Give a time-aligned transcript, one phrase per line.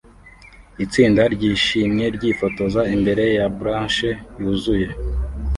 [0.85, 4.87] Itsinda ryishimye ryifotoza imbere ya blachers yuzuye